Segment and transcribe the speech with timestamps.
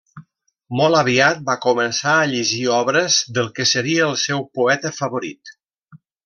[0.77, 5.55] Molt aviat va començar a llegir obres del que seria el seu poeta favorit: